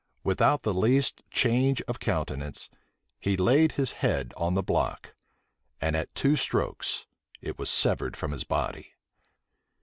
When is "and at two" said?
5.79-6.35